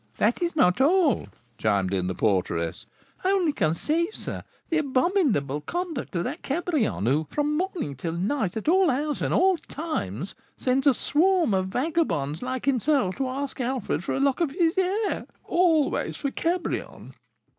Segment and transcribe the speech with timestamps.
[0.17, 1.27] "That is not all,"
[1.59, 2.87] chimed in the porteress.
[3.23, 8.67] "Only conceive, sir, the abominable conduct of that Cabrion, who, from morning to night, at
[8.67, 13.61] all hours and at all times, sends a swarm of vagabonds like himself to ask
[13.61, 17.13] Alfred for a lock of his hair, always for Cabrion!"